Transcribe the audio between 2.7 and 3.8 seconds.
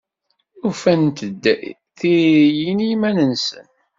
i yiman-nsen.